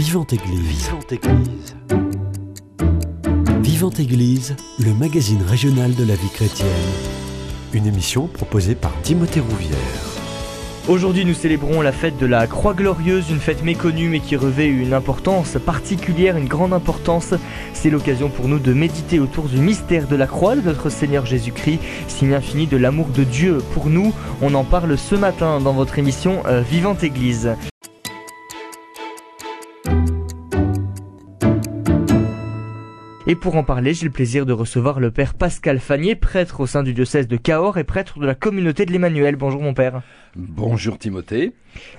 [0.00, 0.86] Vivante Église.
[0.86, 1.76] Vivante Église.
[3.60, 6.68] Vivante Église, le magazine régional de la vie chrétienne.
[7.74, 9.76] Une émission proposée par Timothée Rouvière.
[10.88, 14.68] Aujourd'hui, nous célébrons la fête de la Croix Glorieuse, une fête méconnue mais qui revêt
[14.68, 17.34] une importance particulière, une grande importance.
[17.74, 21.26] C'est l'occasion pour nous de méditer autour du mystère de la croix de notre Seigneur
[21.26, 21.78] Jésus-Christ,
[22.08, 24.14] signe infini de l'amour de Dieu pour nous.
[24.40, 27.50] On en parle ce matin dans votre émission euh, Vivante Église.
[33.30, 36.66] Et pour en parler, j'ai le plaisir de recevoir le père Pascal Fagnier, prêtre au
[36.66, 39.36] sein du diocèse de Cahors et prêtre de la communauté de l'Emmanuel.
[39.36, 40.02] Bonjour mon père.
[40.34, 41.52] Bonjour Timothée.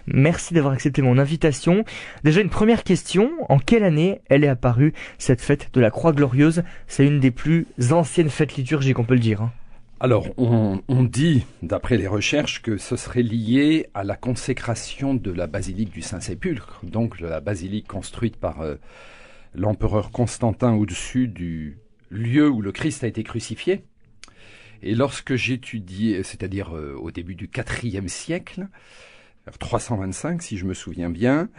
[0.08, 1.86] Merci d'avoir accepté mon invitation.
[2.26, 6.12] Déjà une première question, en quelle année elle est apparue cette fête de la Croix
[6.12, 6.64] Glorieuse?
[6.88, 9.42] C'est une des plus anciennes fêtes liturgiques, on peut le dire.
[9.42, 9.54] Hein.
[10.02, 15.48] Alors, on, dit, d'après les recherches, que ce serait lié à la consécration de la
[15.48, 18.76] basilique du Saint-Sépulcre, donc la basilique construite par euh,
[19.54, 21.78] l'empereur Constantin au-dessus du
[22.10, 23.84] lieu où le Christ a été crucifié.
[24.82, 27.50] Et lorsque j'étudiais, c'est-à-dire euh, au début du
[27.84, 28.68] IVe siècle,
[29.60, 31.50] 325 si je me souviens bien,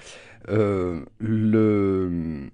[0.48, 2.50] euh, le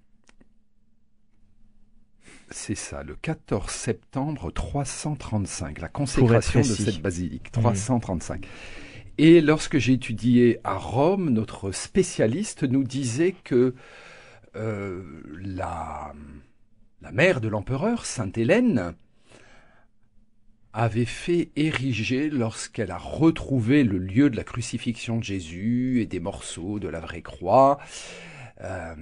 [2.51, 8.47] c'est ça, le 14 septembre 335, la consécration de cette basilique, 335.
[9.19, 13.75] Et lorsque j'ai étudié à Rome, notre spécialiste nous disait que
[14.59, 15.03] euh,
[15.41, 16.13] la,
[17.13, 18.95] mère de l'empereur, Sainte Hélène,
[20.73, 26.21] avait fait ériger, lorsqu'elle a retrouvé le lieu de la crucifixion de Jésus et des
[26.21, 27.79] morceaux de la vraie croix,
[28.61, 28.95] euh,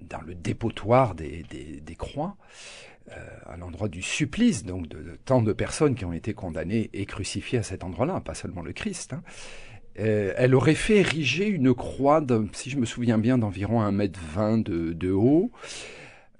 [0.00, 1.44] dans le dépotoir des,
[1.96, 2.36] croix,
[3.12, 7.06] euh, à l'endroit du supplice, donc de, tant de personnes qui ont été condamnées et
[7.06, 9.12] crucifiées à cet endroit-là, pas seulement le Christ.
[9.12, 9.22] Hein.
[9.98, 14.92] Euh, elle aurait fait ériger une croix, si je me souviens bien, d'environ 1m20 de,
[14.92, 15.50] de haut,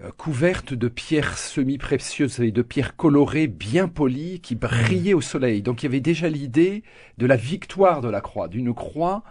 [0.02, 5.62] euh, couverte de pierres semi-précieuses et de pierres colorées bien polies qui brillaient au soleil.
[5.62, 6.82] Donc il y avait déjà l'idée
[7.16, 9.22] de la victoire de la croix, d'une croix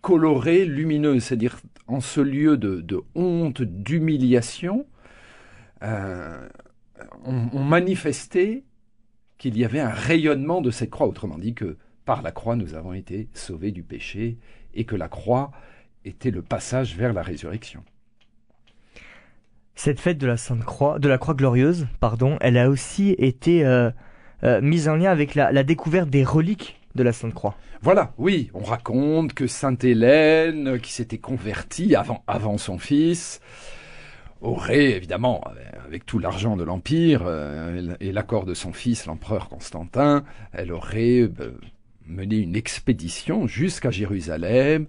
[0.00, 4.86] colorée, lumineuse, c'est-à-dire en ce lieu de, honte, d'humiliation,
[5.82, 6.46] euh,
[7.24, 8.64] on manifestait
[9.38, 12.74] qu'il y avait un rayonnement de cette croix, autrement dit que par la croix, nous
[12.74, 14.38] avons été sauvés du péché
[14.74, 15.50] et que la croix
[16.04, 17.82] était le passage vers la résurrection.
[19.74, 23.64] Cette fête de la Sainte Croix, de la Croix glorieuse, pardon, elle a aussi été
[23.64, 23.90] euh,
[24.44, 27.56] euh, mise en lien avec la, découverte des reliques de la Sainte Croix.
[27.82, 33.40] Voilà, oui, on raconte que Sainte Hélène, qui s'était convertie avant, avant son fils,
[34.40, 35.42] aurait évidemment,
[35.84, 40.22] avec tout l'argent de l'Empire euh, et l'accord de son fils, l'empereur Constantin,
[40.52, 41.28] elle aurait
[42.06, 44.86] mener une expédition jusqu'à Jérusalem.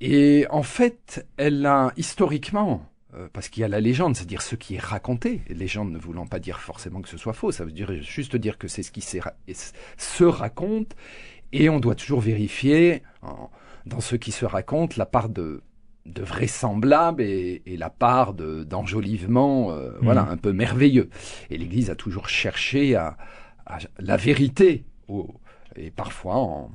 [0.00, 4.56] Et en fait, elle a historiquement, euh, parce qu'il y a la légende, c'est-à-dire ce
[4.56, 7.70] qui est raconté, légende ne voulant pas dire forcément que ce soit faux, ça veut
[7.70, 10.96] dire juste dire que c'est ce qui se raconte,
[11.52, 13.02] et on doit toujours vérifier
[13.86, 15.62] dans ce qui se raconte la part de,
[16.06, 20.30] de vraisemblable et, la part d'enjolivement, euh, voilà, mmh.
[20.30, 21.10] un peu merveilleux.
[21.50, 23.16] Et l'Église a toujours cherché à,
[23.66, 25.28] à la vérité au,
[25.76, 26.70] et parfois en,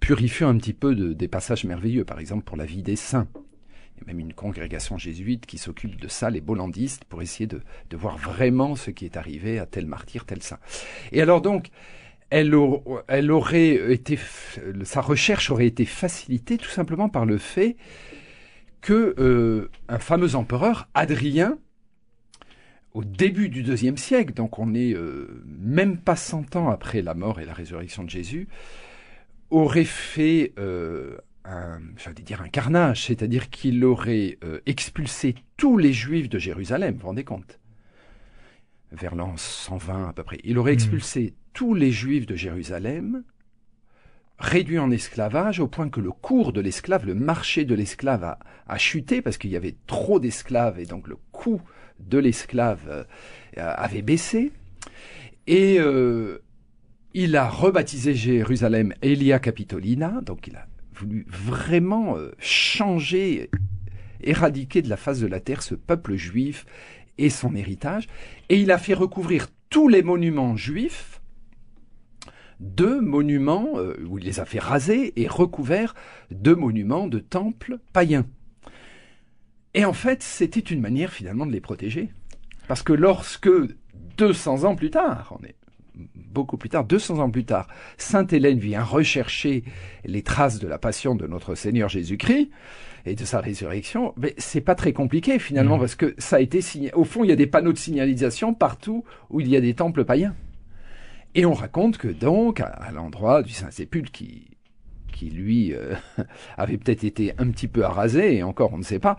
[0.00, 3.28] purifiant un petit peu de, des passages merveilleux, par exemple pour la vie des saints.
[3.96, 7.46] Il y a même une congrégation jésuite qui s'occupe de ça, les bollandistes, pour essayer
[7.46, 7.62] de,
[7.92, 10.58] voir vraiment ce qui est arrivé à tel martyr, tel saint.
[11.12, 11.70] Et alors donc,
[12.30, 12.54] elle,
[13.08, 14.18] elle aurait été,
[14.84, 17.76] sa recherche aurait été facilitée tout simplement par le fait
[18.80, 21.58] que euh, un fameux empereur, Adrien,
[22.92, 27.14] au début du deuxième siècle, donc on est euh, même pas cent ans après la
[27.14, 28.48] mort et la résurrection de Jésus,
[29.50, 35.92] aurait fait euh, un, j'allais dire un carnage, c'est-à-dire qu'il aurait euh, expulsé tous les
[35.92, 37.60] juifs de Jérusalem, vous vous rendez compte?
[38.92, 40.38] Vers l'an 120 à peu près.
[40.42, 40.74] Il aurait hmm.
[40.74, 43.22] expulsé tous les juifs de Jérusalem,
[44.38, 48.38] réduit en esclavage au point que le cours de l'esclave, le marché de l'esclave a,
[48.66, 51.60] a, chuté parce qu'il y avait trop d'esclaves et donc le coût
[52.08, 53.04] de l'esclave euh,
[53.56, 54.52] avait baissé.
[55.46, 56.38] Et euh,
[57.14, 63.50] il a rebaptisé Jérusalem Elia Capitolina, donc il a voulu vraiment euh, changer,
[64.22, 66.66] éradiquer de la face de la terre ce peuple juif
[67.18, 68.06] et son héritage,
[68.48, 71.20] et il a fait recouvrir tous les monuments juifs
[72.60, 73.76] de monuments,
[74.06, 75.94] où il les a fait raser et recouvert
[76.30, 78.26] de monuments de temples païens.
[79.74, 82.10] Et en fait, c'était une manière finalement de les protéger.
[82.68, 83.50] Parce que lorsque,
[84.16, 85.54] 200 ans plus tard, on est
[86.14, 87.68] beaucoup plus tard, 200 ans plus tard,
[87.98, 89.64] Sainte Hélène vient rechercher
[90.04, 92.50] les traces de la passion de notre Seigneur Jésus-Christ
[93.06, 95.80] et de sa résurrection, mais c'est pas très compliqué finalement Mmh.
[95.80, 96.92] parce que ça a été signé.
[96.94, 99.74] Au fond, il y a des panneaux de signalisation partout où il y a des
[99.74, 100.34] temples païens.
[101.34, 104.49] Et on raconte que donc, à, à l'endroit du Saint-Sépulcre qui,
[105.20, 105.94] qui lui euh,
[106.56, 109.18] avait peut-être été un petit peu arasé, et encore on ne sait pas,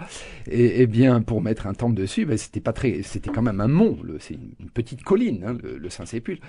[0.50, 3.62] et, et bien pour mettre un temple dessus, ben, c'était pas très, c'était quand même
[3.62, 6.44] un mont, c'est une, petite colline, hein, le, Saint-Sépulcre.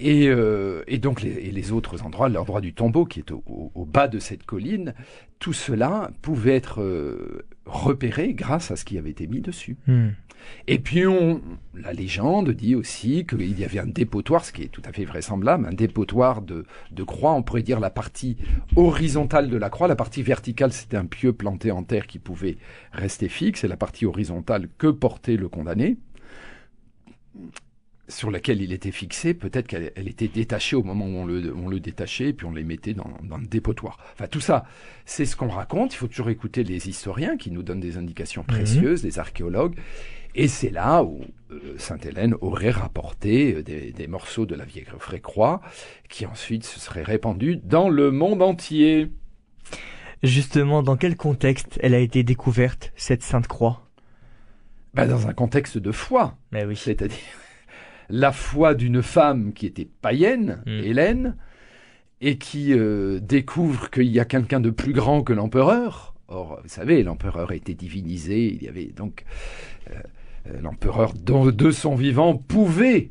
[0.00, 3.84] Et, euh, et donc les, et les autres endroits, l'endroit du tombeau qui est au
[3.84, 4.94] bas de cette colline,
[5.40, 9.76] tout cela pouvait être euh, repéré grâce à ce qui avait été mis dessus.
[9.86, 10.08] Hmm.
[10.66, 11.42] Et puis, on,
[11.74, 15.04] la légende dit aussi qu'il y avait un dépotoir, ce qui est tout à fait
[15.04, 17.32] vraisemblable, un dépotoir de, de croix.
[17.32, 18.36] On pourrait dire la partie
[18.76, 19.88] horizontale de la croix.
[19.88, 22.56] La partie verticale, c'était un pieu planté en terre qui pouvait
[22.92, 23.64] rester fixe.
[23.64, 25.98] Et la partie horizontale que portait le condamné,
[28.08, 31.54] sur laquelle il était fixé, peut-être qu'elle elle était détachée au moment où on le,
[31.54, 33.98] on le détachait, et puis on les mettait dans, dans le dépotoir.
[34.14, 34.64] Enfin, tout ça,
[35.04, 35.92] c'est ce qu'on raconte.
[35.94, 39.76] Il faut toujours écouter les historiens qui nous donnent des indications précieuses, les archéologues.
[40.34, 41.20] Et c'est là où
[41.50, 45.60] euh, Sainte-Hélène aurait rapporté euh, des, des morceaux de la vieille vraie croix
[46.08, 49.10] qui ensuite se seraient répandus dans le monde entier.
[50.22, 53.88] Justement, dans quel contexte elle a été découverte, cette Sainte Croix
[54.94, 56.76] Ben, dans un contexte de foi, Mais oui.
[56.76, 57.18] c'est-à-dire
[58.10, 60.70] la foi d'une femme qui était païenne, Mm.
[60.84, 61.36] Hélène,
[62.20, 66.14] et qui euh, découvre qu'il y a quelqu'un de plus grand que l'empereur.
[66.28, 69.24] Or, vous savez, l'empereur était divinisé, il y avait donc
[69.90, 69.94] euh,
[70.48, 73.10] euh, l'empereur de son vivant pouvait,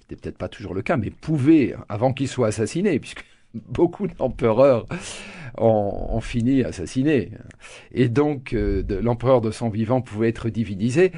[0.00, 3.24] c'était peut-être pas toujours le cas, mais pouvait, avant qu'il soit assassiné, puisque
[3.54, 4.86] beaucoup d'empereurs
[5.58, 7.32] ont, ont fini assassinés.
[7.92, 11.12] Et donc, euh, de- l'empereur de son vivant pouvait être divinisé.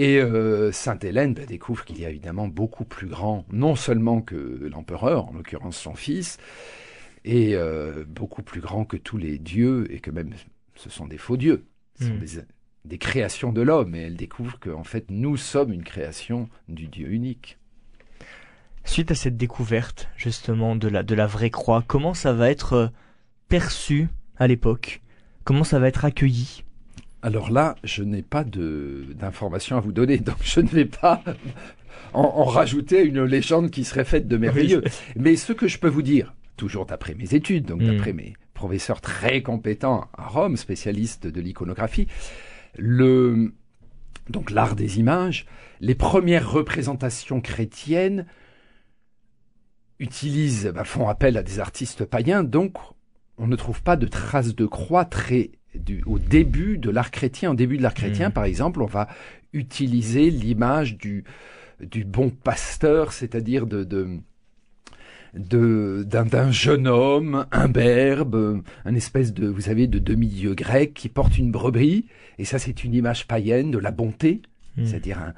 [0.00, 4.22] Et euh, Sainte Hélène ben, découvre qu'il y a évidemment beaucoup plus grand, non seulement
[4.22, 6.38] que l'empereur, en l'occurrence son fils,
[7.26, 10.30] et euh, beaucoup plus grand que tous les dieux, et que même
[10.74, 11.66] ce sont des faux dieux,
[11.98, 12.18] ce sont Mm.
[12.18, 12.40] des,
[12.86, 17.10] des créations de l'homme, et elle découvre qu'en fait nous sommes une création du Dieu
[17.10, 17.58] unique.
[18.84, 22.72] Suite à cette découverte, justement, de la, de la vraie croix, comment ça va être
[22.72, 22.88] euh,
[23.48, 24.08] perçu
[24.38, 25.02] à l'époque?
[25.44, 26.64] Comment ça va être accueilli?
[27.22, 31.22] Alors là, je n'ai pas d'informations à vous donner, donc je ne vais pas
[32.12, 34.82] en, en rajouter une légende qui serait faite de merveilleux.
[35.16, 37.86] Mais ce que je peux vous dire, toujours d'après mes études, donc Mm.
[37.86, 42.06] d'après mes professeurs très compétents à Rome, spécialistes de l'iconographie,
[42.76, 43.52] le
[44.28, 45.46] donc l'art des images,
[45.80, 48.26] les premières représentations chrétiennes
[49.98, 52.76] utilisent, bah, font appel à des artistes païens, donc
[53.38, 57.50] on ne trouve pas de traces de croix très du- au début de l'art chrétien.
[57.52, 58.32] Au début de l'art chrétien, Mhm.
[58.34, 59.08] par exemple, on va
[59.52, 61.24] utiliser l'image du,
[61.80, 64.18] du bon pasteur, c'est-à-dire de, de,
[65.34, 71.38] de- d'un, jeune homme, imberbe, un espèce de, vous savez, de demi-dieu grec qui porte
[71.38, 72.06] une brebis,
[72.38, 74.42] et ça c'est une image païenne de la bonté,
[74.76, 74.86] Hmm.
[74.86, 75.34] c'est-à-dire un,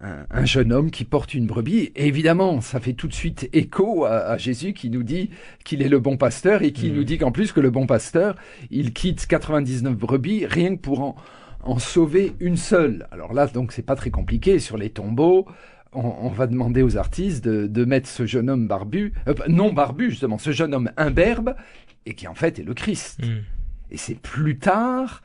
[0.00, 1.92] un- un- un jeune homme qui porte une brebis.
[1.96, 5.30] Et évidemment, ça fait tout de suite écho à, à Jésus qui nous dit
[5.64, 6.94] qu'il est le bon pasteur et qui Mm.
[6.94, 8.34] nous dit qu'en plus que le bon pasteur,
[8.70, 11.16] il quitte 99 brebis rien que pour en,
[11.62, 13.06] en sauver une seule.
[13.10, 14.58] Alors là, donc, c'est pas très compliqué.
[14.58, 15.46] Sur les tombeaux,
[15.92, 19.72] on, on va demander aux artistes de, de mettre ce jeune homme barbu, euh, non
[19.72, 21.54] barbu justement, ce jeune homme imberbe,
[22.06, 23.20] et qui en fait est le Christ.
[23.22, 23.40] Hmm.
[23.90, 25.20] Et c'est plus tard,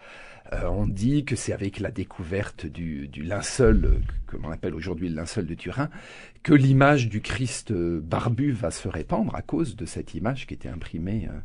[0.54, 5.10] euh, on dit que c'est avec la découverte du, du linceul, que l'on appelle aujourd'hui
[5.10, 5.90] le linceul de Turin,
[6.44, 10.54] que l'image du Christ euh, barbu va se répandre à cause de cette image qui
[10.54, 11.38] était imprimée euh,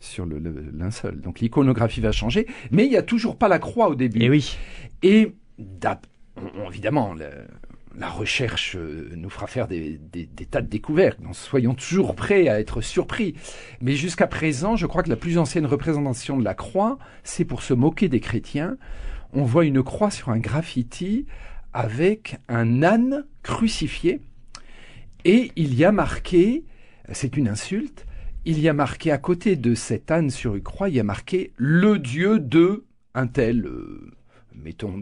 [0.00, 1.20] sur le, le linceul.
[1.20, 4.20] Donc l'iconographie va changer, mais il n'y a toujours pas la croix au début.
[4.22, 4.56] Et oui.
[5.02, 5.34] Et
[6.36, 7.46] on- évidemment, le-
[7.98, 10.00] la recherche euh, nous fera faire des,
[10.50, 11.20] tas de découvertes.
[11.20, 13.34] Donc, soyons toujours prêts à être surpris.
[13.80, 17.62] Mais jusqu'à présent, je crois que la plus ancienne représentation de la croix, c'est pour
[17.62, 18.76] se moquer des chrétiens.
[19.32, 21.26] On voit une croix sur un graffiti
[21.72, 24.20] avec un âne crucifié.
[25.24, 26.64] Et il y a marqué,
[27.12, 28.06] c'est une insulte,
[28.44, 31.04] il y a marqué à côté de cet âne sur une croix, il y a
[31.04, 32.84] marqué le Dieu de
[33.14, 34.10] un tel, euh,
[34.54, 35.00] mettons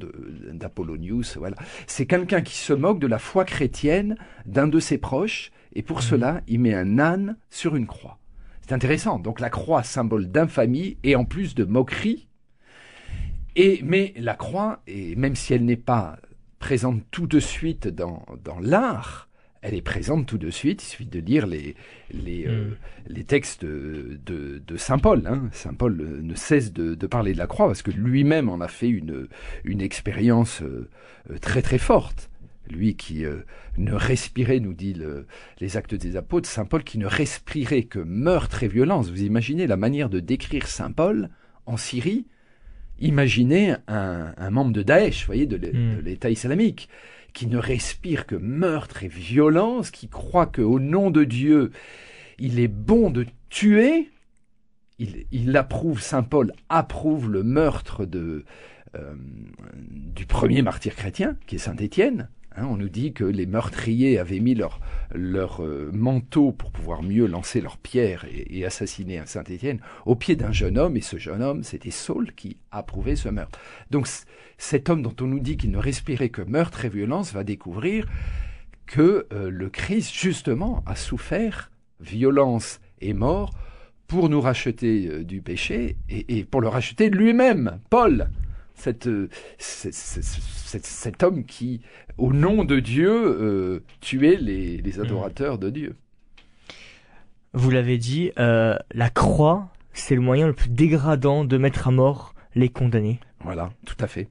[0.53, 1.57] d'Apollonius, voilà.
[1.87, 4.17] C'est quelqu'un qui se moque de la foi chrétienne
[4.47, 8.19] d'un de ses proches, et pour cela, il met un âne sur une croix.
[8.61, 9.19] C'est intéressant.
[9.19, 12.29] Donc la croix, symbole d'infamie et en plus de moquerie.
[13.57, 16.19] Et, mais la croix, et même si elle n'est pas
[16.59, 19.30] présente tout de suite dans, dans l'art,
[19.63, 20.83] elle est présente tout de suite.
[20.83, 21.75] Il suffit de lire les,
[22.13, 22.77] les, euh, Mm.
[23.09, 25.27] les textes de, de, de Saint Paul.
[25.27, 25.49] hein.
[25.53, 28.69] Saint Paul ne cesse de, de parler de la croix parce que lui-même en a
[28.69, 29.29] fait une,
[29.65, 30.89] une expérience euh,
[31.31, 32.31] euh, très très forte.
[32.71, 33.41] lui qui euh,
[33.77, 34.97] ne respirait, nous dit
[35.61, 39.11] les actes des apôtres, Saint Paul qui ne respirait que meurtre et violence.
[39.11, 41.31] Vous imaginez la manière de décrire Saint Paul
[41.67, 42.27] en Syrie?
[43.03, 46.01] Imaginez un, membre de Daesh, voyez, de hmm.
[46.05, 46.91] l'État islamique,
[47.33, 51.71] qui ne respire que meurtre et violence, qui croit qu'au nom de Dieu,
[52.39, 54.11] il est bon de tuer.
[54.99, 58.45] Il, approuve, Saint Paul approuve le meurtre euh,
[59.89, 62.29] du premier martyr chrétien, qui est Saint Étienne.
[62.57, 64.81] Hein, on nous dit que les meurtriers avaient mis leur,
[65.15, 70.35] leur euh, manteau pour pouvoir mieux lancer leurs pierres et, assassiner un Saint-Étienne au pied
[70.35, 73.59] d'un jeune homme, et ce jeune homme, c'était Saul qui approuvait ce meurtre.
[73.91, 74.09] Donc
[74.59, 78.07] cet homme dont on nous dit qu'il ne respirait que meurtre et violence va découvrir
[78.87, 83.53] que euh, le Christ, justement, a souffert violence et mort
[84.09, 88.29] pour nous racheter euh, du péché et, et pour le racheter lui-même, Paul.
[88.87, 91.81] Euh, cet homme qui,
[92.19, 95.01] au nom de Dieu, euh, tuait les, mm.
[95.01, 95.97] adorateurs de Dieu.
[97.53, 101.91] Vous l'avez dit, euh, la croix, c'est le moyen le plus dégradant de mettre à
[101.91, 103.19] mort les condamnés.
[103.41, 104.29] Voilà, tout à fait.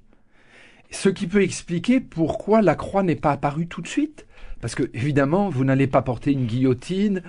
[0.92, 4.26] Ce qui peut expliquer pourquoi la croix n'est pas apparue tout de suite.
[4.62, 7.22] Parce que, évidemment, vous n'allez pas porter une guillotine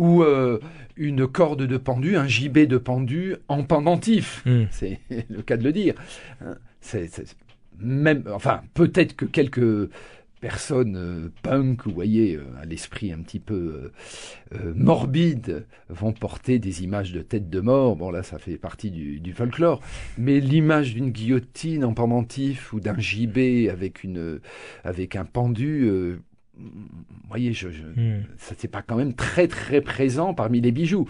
[0.00, 0.24] ou
[0.96, 4.42] une corde de pendu, un gibet de pendu en pendentif.
[4.46, 4.64] Hmm.
[4.70, 5.94] C'est le cas de le dire.
[6.80, 7.08] C'est
[7.80, 9.90] même, enfin, peut-être que quelques
[10.40, 13.92] personnes euh, punk, vous voyez, euh, à l'esprit un petit peu
[14.54, 17.96] euh, morbide, vont porter des images de tête de mort.
[17.96, 19.80] Bon, là, ça fait partie du, du folklore.
[20.18, 24.40] Mais l'image d'une guillotine en pendentif ou d'un gibet avec, une,
[24.82, 25.90] avec un pendu,
[26.60, 28.24] vous voyez, je, hmm.
[28.36, 31.08] ça c'est pas quand même très très présent parmi les bijoux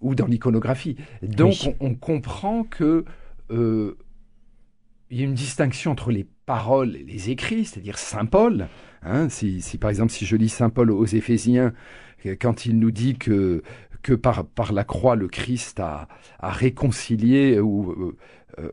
[0.00, 0.96] ou dans l'iconographie.
[1.22, 3.04] Donc on, comprend que
[3.50, 3.96] euh,
[5.10, 8.68] il y a une distinction entre les paroles et les écrits, c'est-à-dire Saint Paul.
[9.02, 11.72] Hein, si, par exemple si je lis Saint Paul aux Éphésiens,
[12.26, 13.62] euh, quand il nous dit que
[14.02, 16.06] que par, par la croix le Christ a,
[16.38, 18.14] a réconcilié ou
[18.60, 18.70] euh,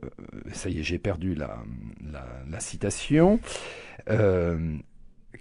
[0.51, 1.63] ça y est j'ai perdu la,
[2.12, 3.39] la, la citation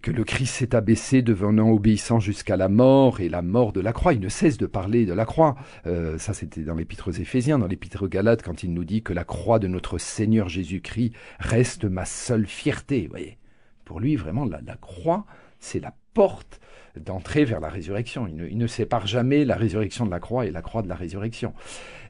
[0.03, 3.93] que le Christ s'est abaissé devenant obéissant jusqu'à la mort et la mort de la
[3.93, 4.13] croix.
[4.13, 5.57] Il ne cesse de parler de la croix.
[5.87, 9.03] Euh, ça, c'était dans l'épître aux Éphésiens, dans l'épître aux Galates, quand il nous dit
[9.03, 13.03] que la croix de notre Seigneur Jésus-Christ reste ma seule fierté.
[13.03, 13.39] Vous voyez,
[13.85, 15.27] pour lui, vraiment, la, croix,
[15.59, 16.61] c'est la porte
[16.97, 18.27] d'entrée vers la résurrection.
[18.29, 21.53] Il ne, sépare jamais la résurrection de la croix et la croix de la résurrection.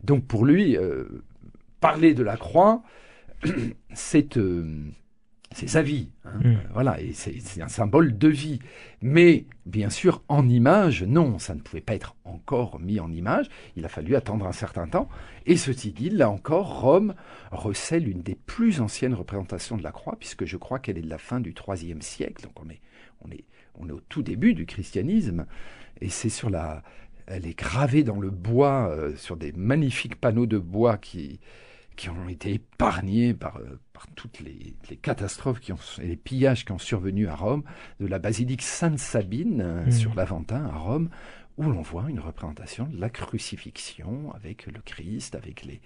[0.03, 1.25] Donc pour lui, euh,
[1.81, 2.83] parler de la croix,
[3.95, 4.85] c'est euh,
[5.55, 6.11] c'est sa vie.
[6.25, 6.41] Hein.
[6.43, 6.57] Hmm.
[6.73, 8.59] Voilà, et c'est un symbole de vie.
[9.01, 13.49] Mais bien sûr, en image, non, ça ne pouvait pas être encore mis en image.
[13.77, 15.09] Il a fallu attendre un certain temps.
[15.47, 17.15] Et ceci dit, là encore, Rome
[17.53, 21.09] recèle une des plus anciennes représentations de la croix, puisque je crois qu'elle est de
[21.09, 22.43] la fin du IIIe siècle.
[22.43, 22.81] Donc on est,
[23.25, 23.45] on est,
[23.77, 25.47] on est au tout début du christianisme.
[26.01, 26.83] Et c'est sur la,
[27.29, 31.39] elle est gravée dans le bois, euh, sur des magnifiques panneaux de bois qui,
[31.97, 36.65] qui ont été épargnés par, euh, par toutes les, catastrophes qui ont, et les pillages
[36.65, 37.63] qui ont survenu à Rome,
[38.01, 39.93] de la basilique Sainte-Sabine euh, mmh.
[39.93, 41.11] sur l'Aventin à Rome,
[41.57, 45.81] où l'on voit une représentation de la crucifixion avec le Christ, avec les,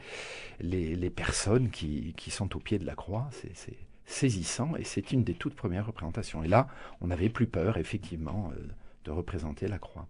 [0.60, 3.28] les, les personnes qui, qui, sont au pied de la croix.
[3.32, 6.42] C'est saisissant et c'est une des toutes premières représentations.
[6.42, 6.68] Et là,
[7.00, 8.66] on n'avait plus peur, effectivement, euh,
[9.04, 10.08] de représenter la croix.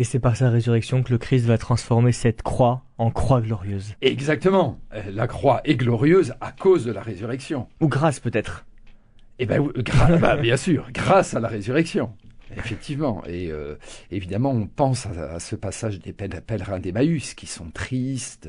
[0.00, 3.96] Et c'est par sa résurrection que le Christ va transformer cette croix en croix glorieuse.
[4.00, 4.80] Exactement.
[4.94, 7.68] Euh, la croix est glorieuse à cause de la résurrection.
[7.82, 8.64] Ou grâce peut-être.
[9.38, 9.62] Eh bien,
[10.22, 12.14] bah, bien sûr, grâce à la résurrection.
[12.56, 13.22] Effectivement.
[13.26, 13.76] Et euh,
[14.10, 18.48] évidemment, on pense à, ce passage des pèlerins d'Emmaüs qui sont tristes,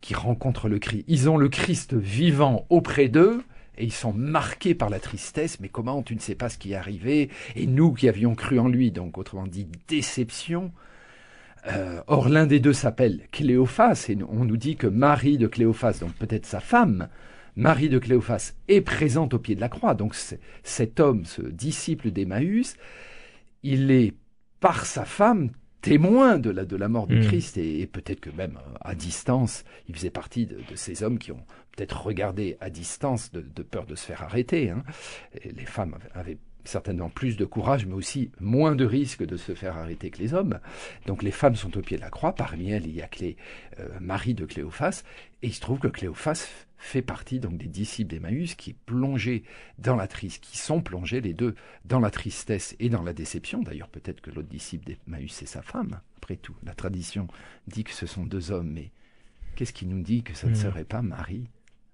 [0.00, 1.04] qui rencontrent le Christ.
[1.08, 3.42] Ils ont le Christ vivant auprès d'eux
[3.78, 6.72] et ils sont marqués par la tristesse, mais comment tu ne sais pas ce qui
[6.72, 10.72] est arrivé, et nous qui avions cru en lui, donc autrement dit déception.
[11.68, 15.98] Euh, or l'un des deux s'appelle Cléophas, et on nous dit que Marie de Cléophas,
[16.00, 17.08] donc peut-être sa femme,
[17.56, 19.94] Marie de Cléophas, est présente au pied de la croix.
[19.94, 20.14] Donc
[20.62, 22.76] cet homme, ce disciple d'Emmaüs,
[23.62, 24.14] il est
[24.60, 25.50] par sa femme
[25.90, 27.26] témoin de la, de la mort du hmm.
[27.26, 31.32] Christ et, peut-être que même euh, à distance, il faisait partie de, ces hommes qui
[31.32, 31.44] ont
[31.76, 34.70] peut-être regardé à distance de, peur de se faire arrêter.
[34.70, 34.82] Hein.
[35.44, 39.76] les femmes avaient certainement plus de courage, mais aussi moins de risque de se faire
[39.76, 40.58] arrêter que les hommes.
[41.06, 43.36] Donc les femmes sont au pied de la croix, parmi elles il y a Clé,
[43.78, 45.02] euh, Marie de Cléophas,
[45.42, 49.44] et il se trouve que Cléophas fait partie donc des disciples d'Emmaüs qui est plongé
[49.78, 51.54] dans la tristesse, qui sont plongés les deux
[51.84, 53.62] dans la tristesse et dans la déception.
[53.62, 56.00] D'ailleurs, peut-être que l'autre disciple d'Emmaüs c'est sa femme.
[56.18, 57.28] Après tout, la tradition
[57.66, 58.90] dit que ce sont deux hommes, mais
[59.54, 60.56] qu'est-ce qui nous dit que ça ne hmm.
[60.56, 61.48] serait pas Marie?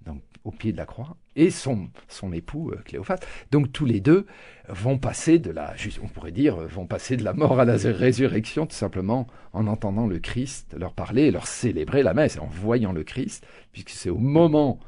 [0.04, 3.18] Donc au pied de la croix, et son, son époux euh, Cléophas.
[3.50, 4.26] Donc tous les deux
[4.68, 8.66] vont passer de la, on pourrait dire, vont passer de la mort à la résurrection
[8.66, 13.04] tout simplement en entendant le Christ leur parler, leur célébrer la messe, en voyant le
[13.04, 14.80] Christ, puisque c'est au moment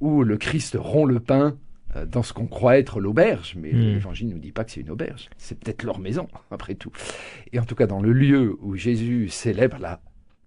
[0.00, 1.56] où le Christ rompt le pain
[1.96, 3.94] euh, dans ce qu'on croit être l'auberge, mais hmm.
[3.94, 6.92] l'évangile ne nous dit pas que c'est une auberge, c'est peut-être leur maison, après tout.
[7.52, 10.00] Et en tout cas, dans le lieu où Jésus célèbre la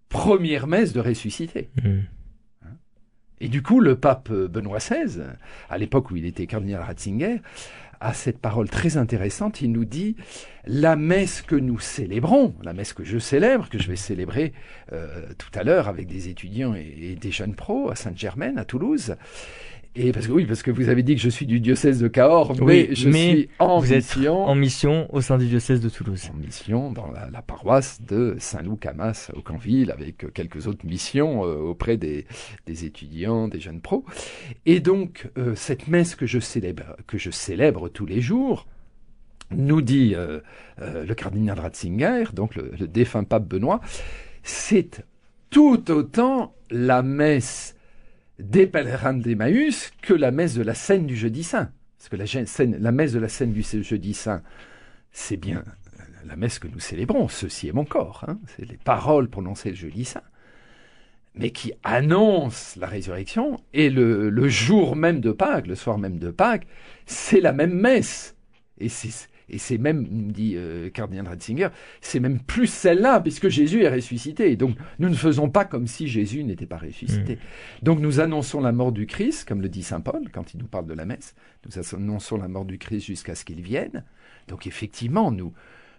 [0.10, 1.70] première messe de ressuscité.
[1.84, 2.00] Hmm.
[3.42, 5.22] Et du coup, le pape Benoît XVI,
[5.70, 7.42] à l'époque où il était cardinal Ratzinger,
[8.02, 9.62] a cette parole très intéressante.
[9.62, 10.16] Il nous dit
[10.66, 14.54] la messe que nous célébrons, la messe que je célèbre, que je vais célébrer
[14.94, 18.66] euh, tout à l'heure avec des étudiants et, et, des jeunes pros à Sainte-Germaine, à
[18.66, 19.16] Toulouse,
[20.02, 22.08] et parce que oui, parce que vous avez dit que je suis du diocèse de
[22.08, 24.46] Cahors, mais je suis en mission.
[24.46, 26.30] en mission au sein du diocèse de Toulouse.
[26.34, 31.98] En mission dans la, paroisse de Saint-Loup-Camas au Canville, avec quelques autres missions euh, auprès
[31.98, 32.26] des,
[32.66, 34.06] des, étudiants, des jeunes pros.
[34.66, 38.68] Et donc, euh, cette messe que je célèbre, que je célèbre tous les jours,
[39.52, 40.40] nous dit euh,
[40.78, 43.82] le cardinal Ratzinger, donc le, le défunt pape Benoît,
[44.44, 45.04] c'est
[45.50, 47.76] tout autant la messe
[48.40, 51.72] des pèlerins d'Emmaüs que la messe de la scène du jeudi saint.
[51.98, 54.42] Parce que la, la messe de la scène du jeudi saint,
[55.12, 55.64] c'est bien
[56.26, 57.28] la messe que nous célébrons.
[57.28, 58.24] Ceci est mon corps.
[58.28, 58.40] Hein.
[58.56, 60.24] c'est les paroles prononcées le jeudi saint.
[61.36, 63.60] Mais qui annonce la résurrection.
[63.74, 66.68] Et le, le jour même de Pâques, le soir même de Pâques,
[67.06, 68.36] c'est la même messe.
[69.50, 71.70] Et c'est même, dit euh, Cardinal Ratzinger,
[72.02, 74.56] c'est même plus celle-là, puisque Jésus est ressuscité.
[74.56, 77.36] Donc nous ne faisons pas comme si Jésus n'était pas ressuscité.
[77.36, 77.84] Hmm.
[77.84, 80.68] Donc nous annonçons la mort du Christ, comme le dit Saint Paul quand il nous
[80.68, 81.36] parle de la messe.
[81.66, 84.04] Nous annonçons la mort du Christ jusqu'à ce qu'il vienne.
[84.48, 85.54] Donc effectivement, nous,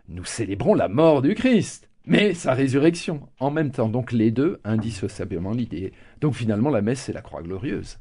[0.09, 3.89] nous célébrons la mort du Christ mais sa résurrection en même temps.
[3.89, 5.93] Donc les deux indissociablement l'idée.
[6.21, 7.99] Donc finalement la messe c'est la croix glorieuse.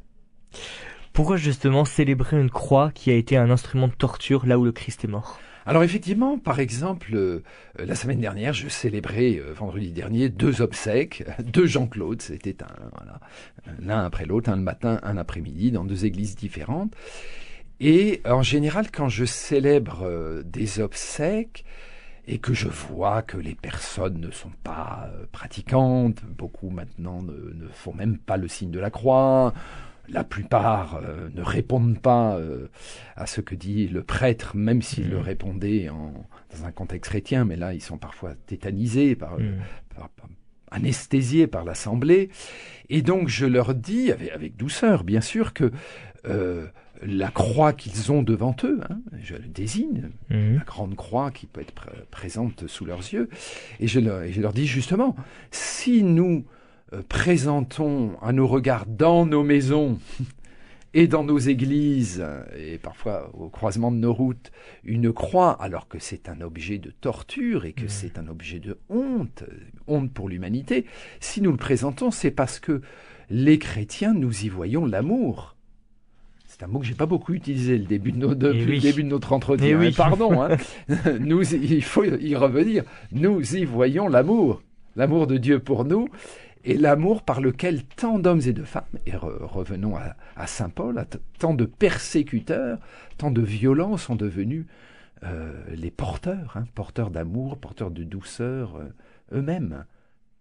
[1.13, 4.71] Pourquoi justement célébrer une croix qui a été un instrument de torture là où le
[4.71, 5.39] Christ est mort?
[5.65, 7.43] Alors effectivement, par exemple, euh,
[7.77, 12.21] la semaine dernière, je célébrais euh, vendredi dernier deux obsèques de Jean-Claude.
[12.23, 16.95] C'était un, l'un après l'autre, un le matin, un après-midi, dans deux églises différentes.
[17.79, 21.65] Et en général, quand je célèbre euh, des obsèques,
[22.27, 27.93] et que je vois que les personnes ne sont pas pratiquantes, beaucoup maintenant ne, font
[27.93, 29.53] même pas le signe de la croix,
[30.11, 32.67] la plupart euh, ne répondent pas euh,
[33.15, 35.21] à ce que dit le prêtre, même s'il le mm.
[35.21, 36.13] répondait en,
[36.55, 39.59] dans un contexte chrétien, mais là ils sont parfois tétanisés, par, mm.
[40.71, 42.29] anesthésiés par l'assemblée.
[42.89, 45.71] Et donc je leur dis, avec, douceur bien sûr, que
[46.25, 46.67] euh,
[47.01, 50.55] la croix qu'ils ont devant eux, hein, je le désigne, mm.
[50.55, 53.29] la grande croix qui peut être présente sous leurs yeux,
[53.79, 55.15] et je, et je leur dis justement,
[55.51, 56.58] si nous euh,
[57.07, 59.99] présentons à nos regards dans nos maisons
[60.93, 62.25] et dans nos églises,
[62.57, 64.51] et parfois au croisement de nos routes,
[64.83, 67.89] une croix, alors que c'est un objet de torture et que mmh.
[67.89, 69.43] c'est un objet de honte,
[69.87, 70.85] honte pour l'humanité,
[71.19, 72.81] si nous le présentons, c'est parce que
[73.29, 75.55] les chrétiens, nous y voyons l'amour.
[76.47, 79.09] C'est un mot que j'ai pas beaucoup utilisé le début de depuis le début de
[79.09, 79.79] notre entretien.
[79.79, 80.57] Hein, pardon, hein.
[81.19, 82.83] nous, il faut y revenir.
[83.11, 84.63] Nous y voyons l'amour,
[84.95, 86.09] l'amour de Dieu pour nous
[86.63, 91.05] et l'amour par lequel tant d'hommes et de femmes, et revenons à, Saint Paul,
[91.39, 92.79] tant de persécuteurs,
[93.17, 94.65] tant de violents sont devenus
[95.23, 99.85] euh, les porteurs, hein, porteurs d'amour, porteurs de douceur euh, eux-mêmes,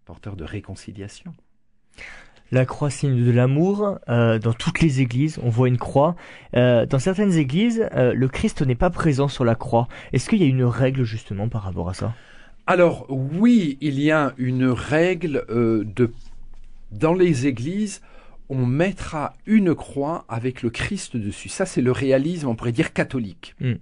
[0.05, 1.33] porteurs de réconciliation.
[2.51, 3.99] La croix signe de l'amour.
[4.09, 6.15] Euh, dans toutes les églises, on voit une croix.
[6.53, 9.87] dans certaines églises, le Christ n'est pas présent sur la croix.
[10.13, 12.13] Est-ce qu'il y a une règle justement par rapport à ça?
[12.69, 16.13] Alors oui, il y a une règle euh, de
[16.91, 17.99] dans les églises,
[18.47, 21.49] on mettra une croix avec le Christ dessus.
[21.49, 23.55] Ça, c'est le réalisme, on pourrait dire catholique.
[23.59, 23.77] Hmm.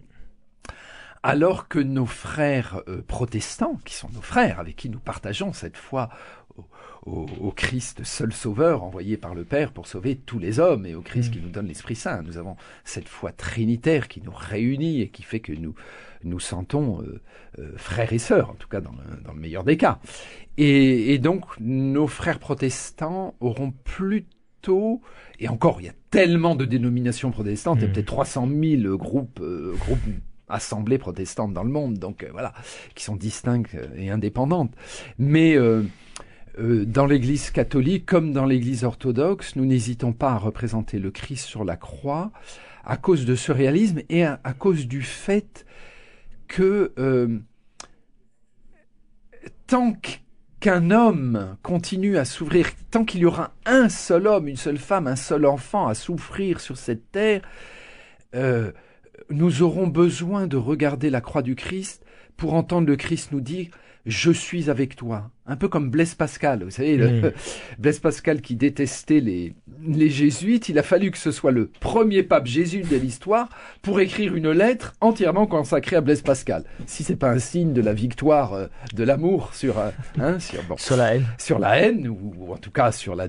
[1.22, 5.76] Alors que nos frères euh, protestants, qui sont nos frères avec qui nous partageons cette
[5.76, 6.08] foi
[7.08, 11.02] au, Christ seul sauveur envoyé par le Père pour sauver tous les hommes et au
[11.02, 11.34] Christ hmm.
[11.34, 15.24] qui nous donne l'Esprit Saint, nous avons cette foi trinitaire qui nous réunit et qui
[15.24, 15.76] fait que nous
[16.24, 17.22] nous sentons euh,
[17.60, 20.00] euh, frères et sœurs, en tout cas dans le, meilleur des cas.
[20.58, 25.02] Et, donc nos frères protestants auront plutôt,
[25.40, 27.94] et encore il y a tellement de dénominations protestantes, il y a mmh.
[27.94, 30.00] peut-être 300 000 groupes, euh, groupes
[30.50, 32.54] assemblées protestantes dans le monde, donc voilà,
[32.96, 34.74] qui sont distinctes et indépendantes.
[35.20, 35.58] Mais
[36.60, 41.64] dans l'Église catholique comme dans l'Église orthodoxe, nous n'hésitons pas à représenter le Christ sur
[41.64, 42.32] la croix
[42.84, 45.66] à cause de ce réalisme et à cause du fait
[46.48, 47.40] que euh,
[49.68, 49.94] tant
[50.60, 55.08] qu'un homme continue à s'ouvrir, tant qu'il y aura un seul homme, une seule femme,
[55.08, 57.42] un seul enfant à souffrir sur cette terre,
[58.36, 58.72] euh,
[59.30, 62.06] nous aurons besoin de regarder la croix du Christ
[62.38, 63.68] pour entendre le Christ nous dire
[64.08, 65.30] je suis avec toi.
[65.46, 67.34] Un peu comme Blaise Pascal, vous savez, le,
[67.78, 69.54] Blaise Pascal qui détestait les,
[69.86, 73.50] les jésuites, il a fallu que ce soit le premier pape jésuite de l'histoire
[73.82, 76.64] pour écrire une lettre entièrement consacrée à Blaise Pascal.
[76.86, 80.64] Si c'est pas un signe de la victoire euh, de l'amour sur, euh, hein, sur,
[80.64, 83.28] bon, sur la haine, sur la haine ou, ou en tout cas sur la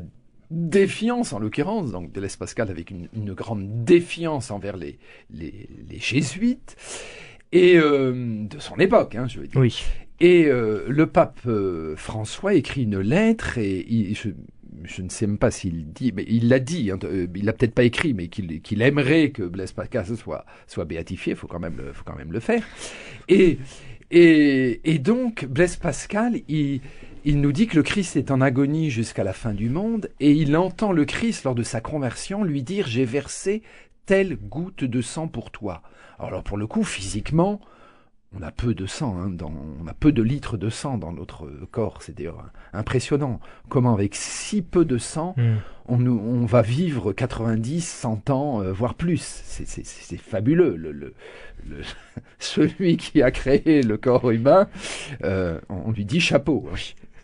[0.51, 4.99] défiance en l'occurrence, donc Blaise Pascal avec une, une, grande défiance envers les,
[5.31, 6.77] les, les jésuites
[7.53, 9.61] et euh, de son époque, hein, je veux dire.
[9.61, 9.83] Oui.
[10.20, 14.31] Et euh, le pape euh, François écrit une lettre et il, je,
[14.83, 16.90] je, ne sais même pas s'il dit, mais il l'a dit.
[16.90, 20.44] Hein, euh, il l'a peut-être pas écrit, mais qu'il qu'il aimerait que Blaise Pascal soit
[20.66, 21.35] soit béatifié.
[21.35, 22.64] Faut quand même le, faut quand même le faire.
[23.28, 23.59] Et
[24.11, 26.81] et, et donc Blaise Pascal, il
[27.24, 30.33] il nous dit que le Christ est en agonie jusqu'à la fin du monde et
[30.33, 33.62] il entend le Christ lors de sa conversion lui dire j'ai versé
[34.07, 35.83] telle goutte de sang pour toi.
[36.18, 37.61] Alors pour le coup, physiquement,
[38.37, 41.12] on a peu de sang, hein, dans, on a peu de litres de sang dans
[41.12, 42.03] notre corps.
[42.03, 45.57] C'est d'ailleurs impressionnant comment avec si peu de sang, mm.
[45.87, 49.23] on, on, va vivre 90, 100 ans, euh, voire plus.
[49.45, 50.77] C'est fabuleux.
[50.77, 51.14] Le, le,
[51.67, 51.81] le,
[52.38, 54.69] celui qui a créé le corps humain,
[55.25, 56.69] euh, on lui dit chapeau.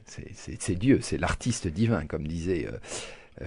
[0.07, 2.67] C'est Dieu, c'est l'artiste divin, comme disait...
[2.67, 2.79] Euh,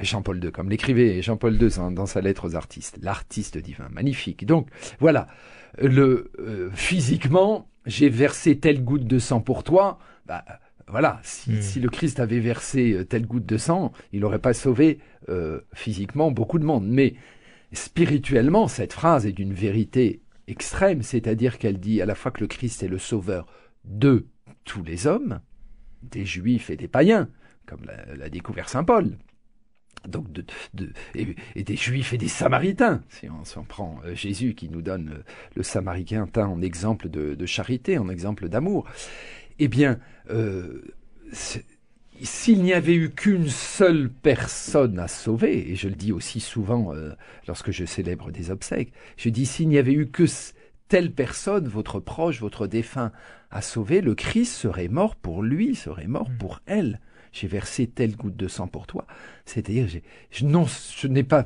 [0.01, 4.45] Jean-Paul II, comme l'écrivait Jean-Paul II dans, dans, sa lettre aux artistes, l'artiste divin, magnifique.
[4.45, 4.67] Donc
[4.99, 5.29] voilà,
[5.79, 9.99] le euh, physiquement, j'ai versé telle goutte de sang pour toi.
[10.25, 10.43] Bah,
[10.87, 11.57] voilà, si, Hmm.
[11.57, 11.61] mmh.
[11.61, 15.61] si, le Christ avait versé euh, telle goutte de sang, il n'aurait pas sauvé euh,
[15.73, 16.87] physiquement beaucoup de monde.
[16.87, 17.15] Mais
[17.73, 22.47] spirituellement, cette phrase est d'une vérité extrême, c'est-à-dire qu'elle dit à la fois que le
[22.47, 23.45] Christ est le sauveur
[23.83, 24.27] de
[24.63, 25.41] tous les hommes,
[26.03, 27.29] des juifs et des païens,
[27.65, 27.81] comme
[28.15, 29.17] l'a découvert saint Paul
[30.07, 34.15] donc de, de et, et, des juifs et des samaritains si on s'en prend euh,
[34.15, 35.23] Jésus qui nous donne euh,
[35.55, 38.85] le samaritain en exemple de, de charité en exemple d'amour
[39.59, 40.81] eh bien euh,
[42.23, 46.93] s'il n'y avait eu qu'une seule personne à sauver et je le dis aussi souvent
[46.93, 47.11] euh,
[47.47, 50.25] lorsque je célèbre des obsèques je dis s'il n'y avait eu que
[50.87, 53.11] telle personne votre proche votre défunt
[53.51, 56.37] à sauver le Christ serait mort pour lui serait mort mmh.
[56.37, 56.99] pour elle
[57.31, 59.05] j'ai versé telle goutte de sang pour toi.
[59.45, 59.87] C'est-à-dire,
[60.31, 61.45] je, non, je n'ai pas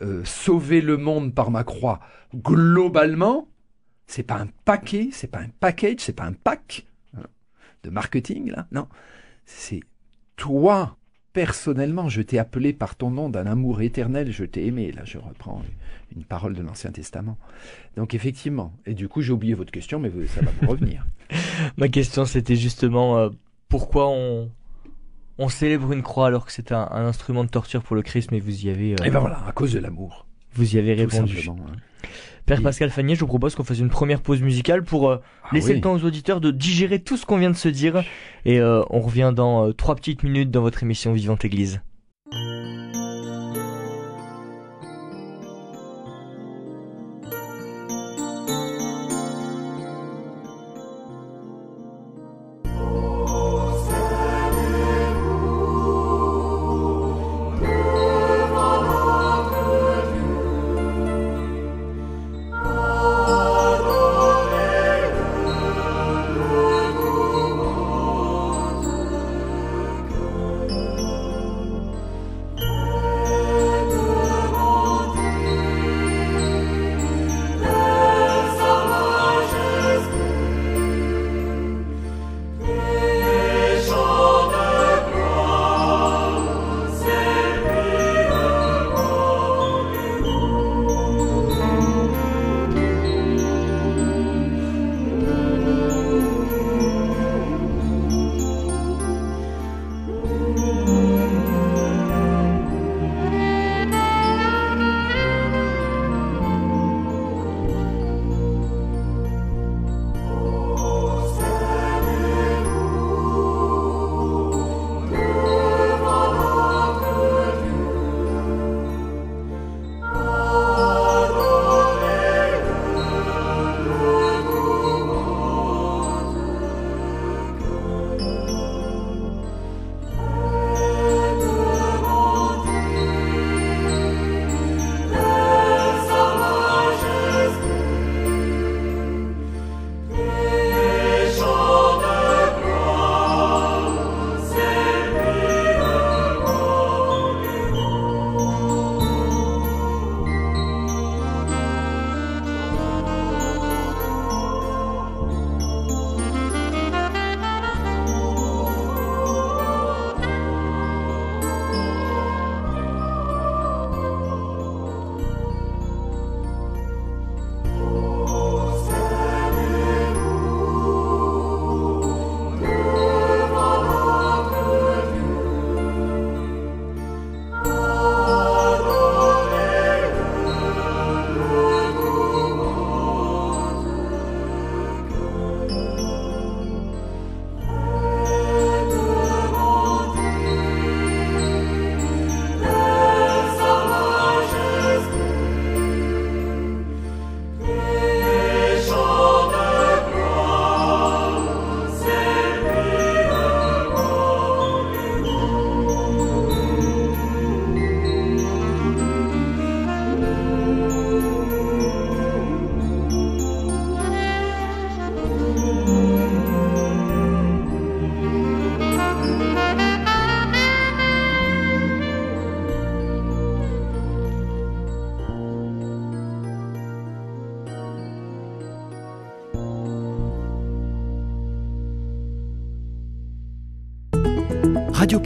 [0.00, 2.00] euh, sauvé le monde par ma croix.
[2.34, 3.48] Globalement,
[4.06, 7.22] c'est pas un paquet, c'est pas un package, c'est pas un pack hein,
[7.82, 8.66] de marketing là.
[8.72, 8.88] Non,
[9.44, 9.80] c'est
[10.36, 10.96] toi
[11.32, 12.08] personnellement.
[12.08, 14.30] Je t'ai appelé par ton nom d'un amour éternel.
[14.32, 14.92] Je t'ai aimé.
[14.92, 15.62] Là, je reprends
[16.14, 17.38] une parole de l'Ancien Testament.
[17.96, 18.72] Donc effectivement.
[18.86, 21.06] Et du coup, j'ai oublié votre question, mais ça va vous revenir.
[21.76, 23.30] Ma question, c'était justement euh,
[23.68, 24.50] pourquoi on
[25.42, 28.30] on célèbre une croix alors que c'est un, un, instrument de torture pour le Christ,
[28.30, 28.92] mais vous y avez.
[28.92, 30.26] Euh, Et ben voilà, à cause de l'amour.
[30.54, 31.48] Vous y avez répondu.
[31.48, 31.56] Hein.
[32.46, 32.62] Père Et...
[32.62, 35.70] Pascal Fagnier, je vous propose qu'on fasse une première pause musicale pour euh, ah laisser
[35.70, 35.74] oui.
[35.76, 38.04] le temps aux auditeurs de digérer tout ce qu'on vient de se dire.
[38.44, 41.80] Et euh, on revient dans trois petites minutes dans votre émission Vivante Église.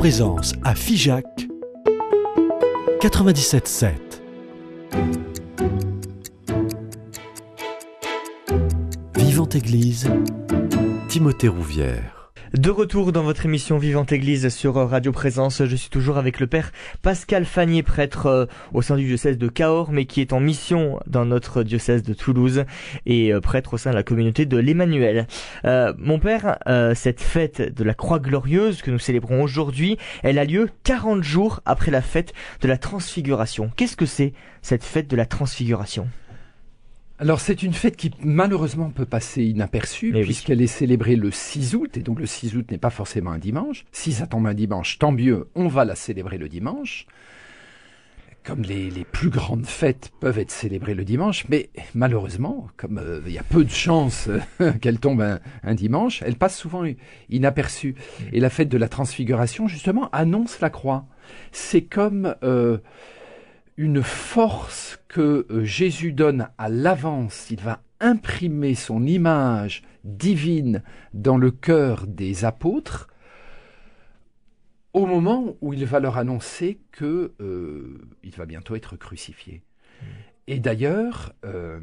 [0.06, 1.26] Présence à Figeac
[3.00, 3.90] 97.7.
[9.16, 10.08] Vivante Église,
[11.08, 12.25] Timothée Rouvière.
[12.56, 16.46] De retour dans votre émission Vivante Église sur Radio Présence, je suis toujours avec le
[16.46, 20.40] père Pascal Fagnier, prêtre euh, au sein du diocèse de Cahors, mais qui est en
[20.40, 22.64] mission dans notre diocèse de Toulouse
[23.04, 25.26] et euh, prêtre au sein de la communauté de l'Emmanuel.
[25.66, 26.58] Euh, mon père,
[26.94, 31.60] cette fête de la Croix Glorieuse que nous célébrons aujourd'hui, elle a lieu 40 jours
[31.66, 33.70] après la fête de la Transfiguration.
[33.76, 36.08] Qu'est-ce que c'est cette fête de la Transfiguration?
[37.18, 41.96] Alors c'est une fête qui malheureusement peut passer inaperçue puisqu'elle est célébrée le 6 août
[41.96, 43.86] et donc le 6 août n'est pas forcément un dimanche.
[43.90, 47.06] Si ça tombe un dimanche, tant mieux, on va la célébrer le dimanche.
[48.44, 53.32] Comme les, plus grandes fêtes peuvent être célébrées le dimanche, mais malheureusement, comme euh, il
[53.32, 54.28] y a peu de chances
[54.80, 56.84] qu'elle tombe un, dimanche, elle passe souvent
[57.28, 57.96] inaperçue.
[58.32, 61.06] Et la fête de la transfiguration, justement, annonce la croix.
[61.50, 62.36] C'est comme...
[62.44, 62.78] Euh,
[63.76, 67.50] une force que euh, Jésus donne à l'avance.
[67.50, 70.82] Il va imprimer son image divine
[71.14, 73.08] dans le cœur des apôtres
[74.92, 79.62] au moment où il va leur annoncer que euh, il va bientôt être crucifié.
[80.00, 80.06] Mmh.
[80.46, 81.80] Et d'ailleurs, euh,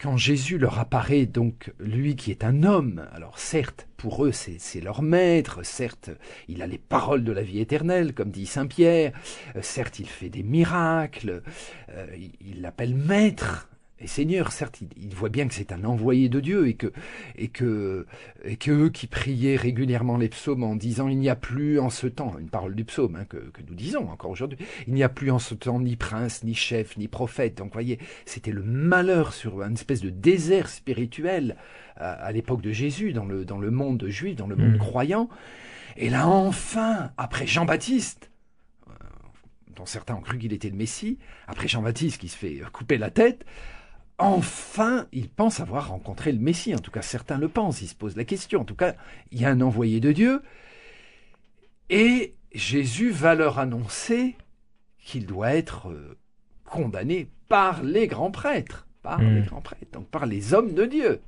[0.00, 4.80] quand Jésus leur apparaît, donc lui qui est un homme, alors certes, pour eux c'est
[4.80, 6.10] leur maître, certes,
[6.48, 9.12] il a les paroles de la vie éternelle, comme dit Saint Pierre,
[9.56, 11.42] euh, certes, il fait des miracles,
[11.90, 12.06] euh,
[12.40, 13.69] il l'appelle maître,
[14.02, 16.90] et Seigneur, certes, il, voit bien que c'est un envoyé de Dieu et que,
[17.36, 18.06] et que,
[18.44, 21.90] et que eux qui priaient régulièrement les psaumes en disant il n'y a plus en
[21.90, 25.02] ce temps, une parole du psaume hein, que, que, nous disons encore aujourd'hui, il n'y
[25.02, 27.58] a plus en ce temps ni prince, ni chef, ni prophète.
[27.58, 31.56] Donc, voyez, c'était le malheur sur une espèce de désert spirituel
[31.96, 34.78] à, l'époque de Jésus dans le, dans le monde juif, dans le monde mmh.
[34.78, 35.28] croyant.
[35.98, 38.30] Et là, enfin, après Jean-Baptiste,
[38.88, 38.92] euh,
[39.76, 43.10] dont certains ont cru qu'il était le Messie, après Jean-Baptiste qui se fait couper la
[43.10, 43.44] tête,
[44.20, 46.74] enfin, il pense avoir rencontré le Messie.
[46.74, 48.60] En tout cas, certains le pensent, ils se posent la question.
[48.60, 48.94] En tout cas,
[49.32, 50.42] il y a un envoyé de Dieu.
[51.88, 54.36] Et Jésus va leur annoncer
[54.98, 56.18] qu'il doit être euh,
[56.64, 58.86] condamné par les grands prêtres.
[59.02, 59.46] Par les hmm.
[59.46, 61.20] grands prêtres, donc par les hommes de Dieu.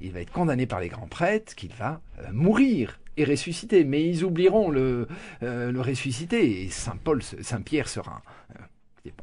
[0.00, 3.84] Il va être condamné par les grands prêtres, qu'il va euh, mourir et ressusciter.
[3.84, 5.08] Mais ils oublieront le,
[5.42, 6.62] euh, le ressusciter.
[6.62, 8.22] Et Saint Paul, Saint Pierre sera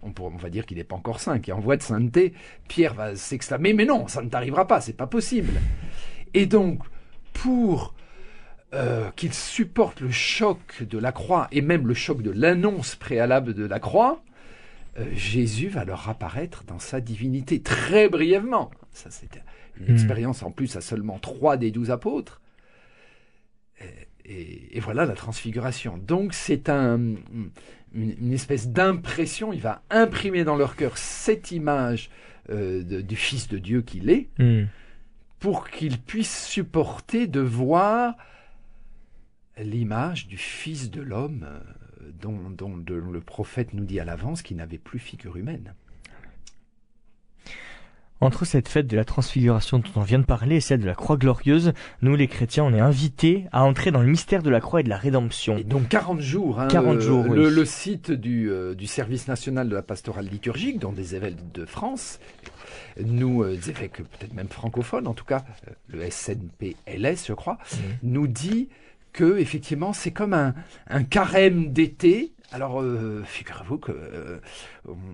[0.02, 2.34] on, va dire qu'il n'est pas encore saint, qui est en voie de sainteté,
[2.68, 5.54] Pierre va s'exclamer Mais non, ça ne t'arrivera pas, c'est pas possible.
[6.34, 6.84] Et donc,
[7.34, 7.94] pour
[8.74, 13.54] euh, qu'il supporte le choc de la croix et même le choc de l'annonce préalable
[13.54, 14.24] de la croix,
[15.00, 18.72] euh, Jésus va leur apparaître dans sa divinité très brièvement.
[18.92, 19.44] Ça, c'était
[19.80, 19.96] une hmm.
[19.96, 22.42] expérience en plus à seulement trois des douze apôtres.
[24.26, 25.98] Et, et, voilà la transfiguration.
[25.98, 27.16] Donc c'est un,
[27.94, 32.10] une, espèce d'impression, il va imprimer dans leur cœur cette image
[32.50, 34.66] euh, du Fils de Dieu qu'il est, hmm.
[35.40, 38.16] pour qu'ils puissent supporter de voir
[39.58, 44.58] l'image du Fils de l'homme euh, dont, dont, le prophète nous dit à l'avance qu'il
[44.58, 45.74] n'avait plus figure humaine.
[48.24, 50.96] Entre cette fête de la transfiguration dont on vient de parler et celle de la
[50.96, 54.62] croix glorieuse, nous les chrétiens, on est invités à entrer dans le mystère de la
[54.62, 55.58] croix et de la rédemption.
[55.58, 56.62] Et donc 40 jours.
[56.62, 60.94] Hein, 40 jours, le, site du, euh, du, service national de la pastorale liturgique, dont
[60.94, 62.22] des évêques de France,
[63.04, 67.56] nous, euh, des évêques peut-être même francophones, en tout cas, euh, le SNPLS, je crois,
[67.56, 67.78] mmh.
[68.04, 68.70] nous dit
[69.12, 70.56] que effectivement c'est comme un,
[70.88, 74.38] un carême d'été alors, euh, figurez-vous que euh,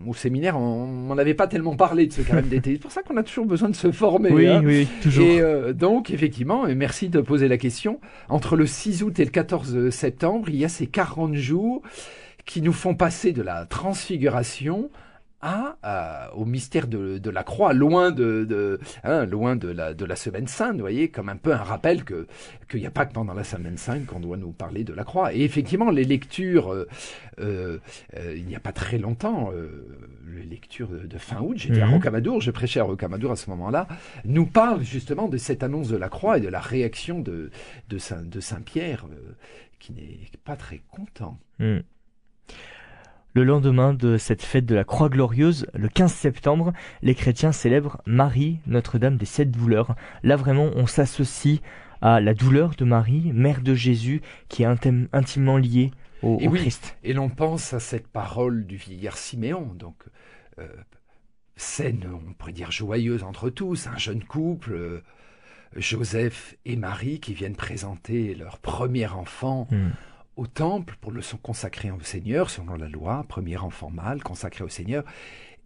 [0.06, 2.74] au séminaire, on m'en avait pas tellement parlé de ce carême d'été.
[2.74, 4.30] C'est pour ça qu'on a toujours besoin de se former.
[4.32, 4.62] Oui, hein.
[4.64, 5.26] oui, toujours.
[5.26, 9.26] Et euh, donc, effectivement, et merci de poser la question, entre le 6 août et
[9.26, 11.82] le 14 septembre, il y a ces 40 jours
[12.46, 14.90] qui nous font passer de la transfiguration
[15.42, 20.48] à, au mystère de, la croix, loin de, hein, loin de la, de la semaine
[20.48, 22.28] sainte, vous voyez, comme un peu un rappel que
[22.70, 25.04] qu'il n'y a pas que pendant la semaine sainte qu'on doit nous parler de la
[25.04, 25.34] croix.
[25.34, 26.88] Et effectivement, les lectures, euh,
[27.40, 27.80] euh,
[28.16, 29.52] euh, il n'y a pas très longtemps,
[30.28, 31.96] les lectures de, fin août, j'étais à mhm.
[31.96, 33.88] Rocamadour, je prêchais à Rocamadour à ce moment-là,
[34.26, 37.50] nous parlent justement de cette annonce de la croix et de la réaction de,
[37.90, 39.06] de Saint, de Saint Pierre,
[39.80, 41.40] qui n'est pas très content.
[41.60, 41.84] Mhm.
[43.36, 48.02] Le lendemain de cette fête de la Croix Glorieuse, le 15 septembre, les chrétiens célèbrent
[48.08, 49.96] Marie, Notre-Dame des Sept Douleurs.
[50.24, 51.60] Là vraiment, on s'associe
[52.02, 54.68] à la douleur de Marie, mère de Jésus, qui est
[55.14, 55.92] intimement liée
[56.24, 56.98] au, et Christ.
[57.04, 59.96] Et l'on pense à cette parole du vieillard Siméon, donc
[60.58, 60.68] euh,
[61.56, 65.04] scène, on pourrait dire joyeuse entre tous, un jeune couple, euh,
[65.76, 69.68] Joseph et Marie, qui viennent présenter leur premier enfant.
[69.70, 69.90] Hmm
[70.40, 74.70] au temple pour le consacrer au Seigneur, selon la loi, premier enfant mâle consacré au
[74.70, 75.04] Seigneur.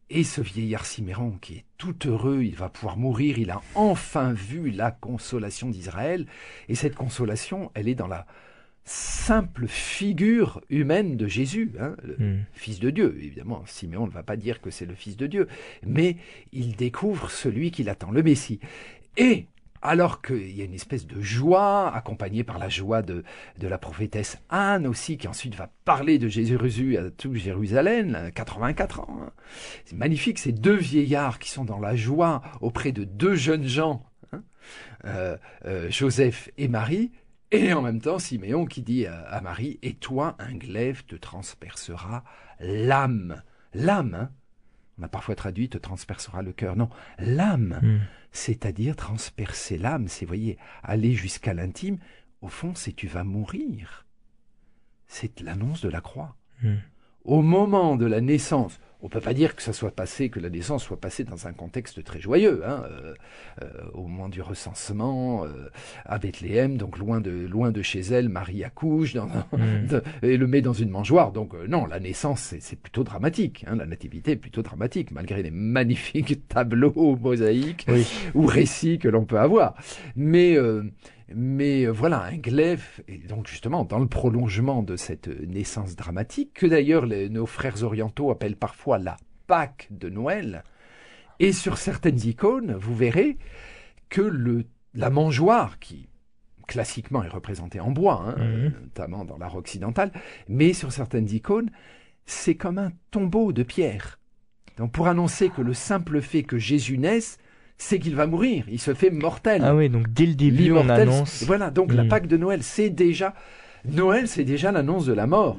[0.10, 4.34] Et ce vieillard Siméon, qui est tout heureux, il va pouvoir mourir, il a enfin
[4.34, 6.26] vu la consolation d'Israël.
[6.70, 8.26] Et cette consolation, elle est dans la
[8.84, 12.44] simple figure humaine de Jésus, hein, le Hmm.
[12.54, 13.16] Fils de Dieu.
[13.22, 15.48] Évidemment, Siméon ne va pas dire que c'est le Fils de Dieu,
[15.86, 16.18] mais
[16.52, 18.60] il découvre celui qu'il attend, le Messie.
[19.18, 19.46] Et
[19.84, 23.24] alors qu'il y a une espèce de joie, accompagnée par la joie de,
[23.60, 28.32] de la prophétesse Anne aussi, qui ensuite va parler de Jésus à tout Jérusalem, là,
[28.32, 29.20] 84 ans.
[29.22, 29.32] hein.
[29.86, 34.06] C'est magnifique, ces deux vieillards qui sont dans la joie auprès de deux jeunes gens,
[34.32, 34.42] hein,
[35.06, 37.12] euh, euh, Joseph et Marie,
[37.52, 41.16] et en même temps, Siméon qui dit à, à Marie, et toi, un glaive te
[41.16, 42.24] transpercera
[42.60, 43.44] l'âme.
[43.74, 44.30] L'âme, hein
[45.00, 46.76] on a parfois traduit te transpercera le cœur.
[46.76, 48.00] Non, l'âme, Hmm.
[48.32, 51.98] c'est-à-dire transpercer l'âme, c'est, voyez, aller jusqu'à l'intime.
[52.42, 54.06] Au fond, c'est tu vas mourir.
[55.08, 56.36] C'est l'annonce de la croix.
[56.62, 56.76] Hmm.
[57.24, 60.50] Au moment de la naissance, on peut pas dire que ça soit passé, que la
[60.50, 62.64] naissance soit passée dans un contexte très joyeux.
[62.66, 63.14] Hein, euh,
[63.62, 65.70] euh, au moment du recensement euh,
[66.06, 69.46] à Bethléem, donc loin de loin de chez elle, Marie accouche dans un-
[69.90, 71.32] de- et le met dans une mangeoire.
[71.34, 73.66] Donc euh, non, la naissance c'est- plutôt dramatique.
[73.68, 78.08] Hein, la nativité est plutôt dramatique, malgré les magnifiques tableaux mosaïques Oui.
[78.34, 79.76] ou récits que l'on peut avoir.
[80.16, 80.84] Mais euh,
[81.36, 86.66] mais voilà, un glaive, et donc justement dans le prolongement de cette naissance dramatique, que
[86.66, 89.18] d'ailleurs nos frères orientaux appellent parfois la
[89.48, 90.64] Pâque de Noël,
[91.40, 93.38] et sur certaines icônes, vous verrez
[94.10, 96.08] que le, la mangeoire, qui
[96.68, 98.74] classiquement est représentée en bois, hein, Mhm.
[98.84, 100.12] notamment dans l'art occidental,
[100.48, 101.70] mais sur certaines icônes,
[102.26, 104.20] c'est comme un tombeau de pierre.
[104.78, 107.38] Donc pour annoncer que le simple fait que Jésus naisse,
[107.78, 109.62] c'est qu'il va mourir, il se fait mortel.
[109.66, 111.44] Ah oui, donc dès le début, on annonce.
[111.44, 112.06] Voilà, donc la.
[112.06, 113.34] Pâque de Noël, c'est déjà.
[113.86, 115.58] Noël, c'est déjà l'annonce de la mort.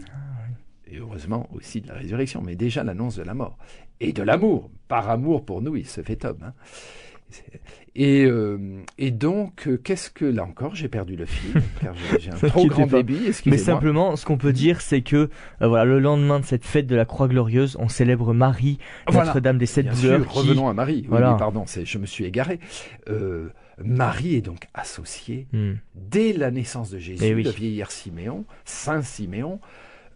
[0.90, 3.58] Et heureusement aussi de la résurrection, mais déjà l'annonce de la mort.
[4.00, 4.70] Et de l'amour.
[4.88, 6.38] Par amour pour nous, il se fait homme.
[6.42, 6.52] hein.
[7.96, 8.58] Et, euh,
[8.98, 10.24] et donc, euh, qu'est-ce que.
[10.24, 12.96] Là encore, j'ai perdu le fil, car j'ai- un trop grand pas.
[13.04, 13.30] débit.
[13.46, 15.30] Mais simplement, ce qu'on peut dire, c'est que
[15.62, 19.26] euh, voilà, le lendemain de cette fête de la Croix Glorieuse, on célèbre Marie, Voilà.
[19.26, 20.26] Notre-Dame des Sept Douleurs.
[20.26, 21.02] qui- revenons à Marie.
[21.02, 21.34] Oui, Voilà.
[21.34, 22.58] pardon, je me suis égaré.
[23.08, 25.74] Euh, Marie est donc associée Hmm.
[25.94, 27.44] dès la naissance de Jésus, Eh oui.
[27.44, 29.60] le vieillard Siméon, Saint Siméon,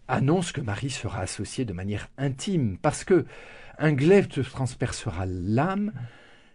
[0.09, 3.25] annonce que Marie sera associée de manière intime, parce que
[3.77, 5.93] un glaive te transpercera l'âme,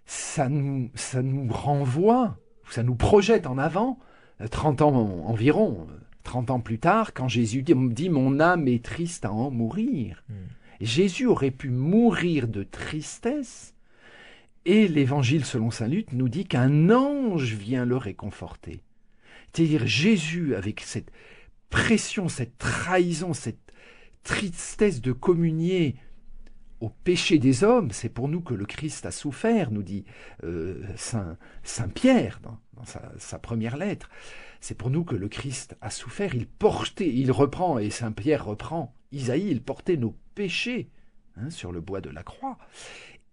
[0.06, 2.36] ça nous, ça nous renvoie,
[2.70, 3.98] ça nous projette en avant,
[4.40, 8.68] euh, 30 ans en- environ, euh, 30 ans plus tard, quand Jésus dit, Mon âme
[8.68, 10.24] est triste à en mourir.
[10.28, 10.34] Mm.
[10.80, 13.74] Jésus aurait pu mourir de tristesse,
[14.66, 18.80] et l'évangile selon saint Luc nous dit qu'un ange vient le réconforter.
[19.52, 21.10] C'est-à-dire Jésus, avec cette
[21.70, 23.60] pression, cette trahison, cette
[24.22, 25.96] tristesse de communier
[26.84, 30.04] au péché des hommes, c'est pour nous que le Christ a souffert, nous dit
[30.44, 34.10] euh, saint, saint Pierre dans, dans sa, sa première lettre.
[34.60, 36.34] C'est pour nous que le Christ a souffert.
[36.34, 40.90] Il portait, il reprend, et saint Pierre reprend, Isaïe, il portait nos péchés
[41.36, 42.58] hein, sur le bois de la croix.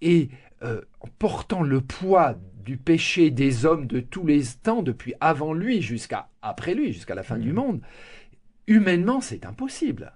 [0.02, 0.30] Et
[0.64, 5.54] euh, en portant le poids du péché des hommes de tous les temps, depuis avant
[5.54, 7.82] lui jusqu'à après lui, jusqu'à la fin du monde,
[8.68, 10.14] humainement, c'est impossible.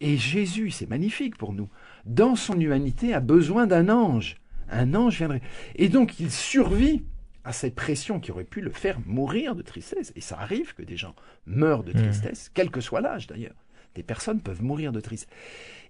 [0.00, 1.68] Et Jésus, c'est magnifique pour nous,
[2.04, 4.36] dans son humanité, a besoin d'un ange.
[4.68, 5.42] Un ange viendrait.
[5.76, 7.04] Et donc, il survit
[7.44, 10.12] à cette pression qui aurait pu le faire mourir de tristesse.
[10.14, 11.14] Et ça arrive que des gens
[11.46, 12.02] meurent de Mmh.
[12.02, 13.56] tristesse, quel que soit l'âge d'ailleurs.
[13.94, 15.34] Des personnes peuvent mourir de tristesse.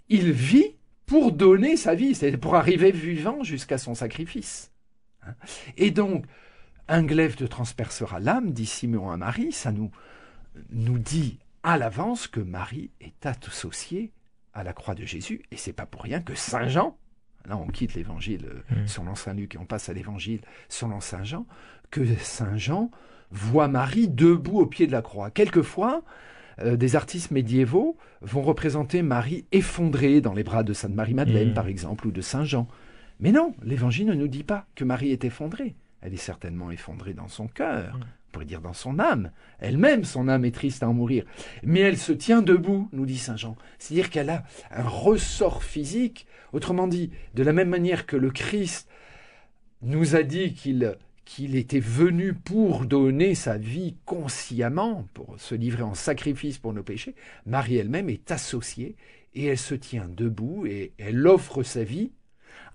[0.08, 4.72] Il vit pour donner sa vie, c'est pour arriver vivant jusqu'à son sacrifice.
[5.26, 5.34] Hein.
[5.76, 6.24] Et donc,
[6.88, 9.90] un glaive te transpercera l'âme, dit Simeon à Marie, ça nous,
[10.70, 14.12] nous dit à l'avance que Marie est associée
[14.54, 16.96] à la croix de Jésus, et c'est pas pour rien que Saint Jean,
[17.48, 18.86] là on quitte l'évangile euh, Mm.
[18.86, 21.46] selon Saint Luc et on passe à l'évangile selon Saint Jean,
[21.90, 22.90] que Saint Jean
[23.30, 25.30] voit Marie debout au pied de la croix.
[25.30, 26.02] Quelquefois,
[26.60, 31.54] euh, des artistes médiévaux vont représenter Marie effondrée dans les bras de Sainte Marie-Madeleine, Mm.
[31.54, 32.66] par exemple, ou de Saint Jean.
[33.20, 35.76] Mais non, l'évangile ne nous dit pas que Marie est effondrée.
[36.02, 38.00] Elle est certainement effondrée dans son cœur, Mm.
[38.30, 39.32] On pourrait dire dans son âme.
[39.58, 41.24] Elle-même, son âme est triste à en mourir.
[41.64, 43.56] Mais elle se tient debout, nous dit Saint Jean.
[43.80, 46.28] C'est-à-dire qu'elle a un ressort physique.
[46.52, 48.88] Autrement dit, de la même manière que le Christ
[49.82, 55.94] nous a dit qu'il était venu pour donner sa vie consciemment, pour se livrer en
[55.94, 57.16] sacrifice pour nos péchés,
[57.46, 58.94] Marie elle-même est associée
[59.34, 62.12] et elle se tient debout et elle offre sa vie,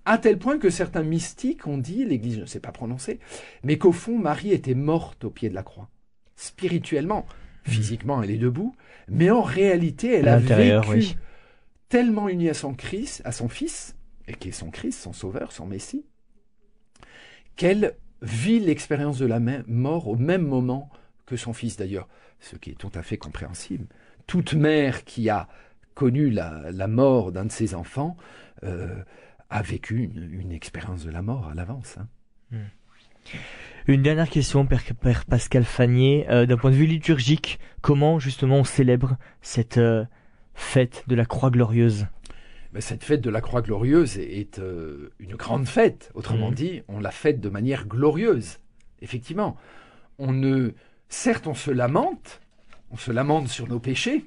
[0.06, 3.18] à tel point que certains mystiques ont dit, l'Église ne s'est pas prononcée,
[3.64, 5.90] mais qu'au fond Marie était morte au pied de la croix,
[6.36, 7.26] spirituellement.
[7.64, 8.76] Physiquement, elle est debout,
[9.08, 11.16] mais en réalité, elle a vécu oui.
[11.88, 13.96] tellement unie à son Christ, à son Fils,
[14.28, 16.04] et qui est son Christ, son Sauveur, son Messie,
[17.56, 20.88] qu'elle vit l'expérience de la mort au même moment
[21.26, 22.06] que son Fils d'ailleurs,
[22.38, 23.86] ce qui est tout à fait compréhensible.
[24.28, 25.48] Toute mère qui a
[25.96, 28.16] connu la, la mort d'un de ses enfants
[28.62, 29.02] euh,
[29.56, 31.96] a vécu une, une expérience de la mort à l'avance.
[31.98, 32.58] hein.
[33.88, 36.26] Une dernière question, Père, Père Pascal Fanier.
[36.30, 40.04] Euh, D'un point de vue liturgique, comment justement on célèbre cette euh,
[40.54, 42.06] fête de la Croix glorieuse?
[42.72, 46.10] Mais cette fête de la Croix glorieuse est, euh, une grande fête.
[46.14, 46.54] Autrement Mhm.
[46.54, 48.58] dit, on la fête de manière glorieuse.
[49.00, 49.56] Effectivement,
[50.18, 50.72] on ne,
[51.08, 52.40] certes, on se lamente,
[52.90, 54.24] on se lamente sur nos péchés,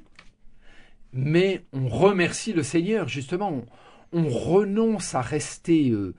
[1.13, 3.07] mais on remercie le Seigneur.
[3.07, 3.65] Justement, on,
[4.13, 6.13] on renonce à rester euh,